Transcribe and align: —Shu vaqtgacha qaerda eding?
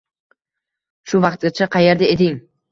—Shu 1.13 1.23
vaqtgacha 1.27 1.71
qaerda 1.79 2.13
eding? 2.19 2.45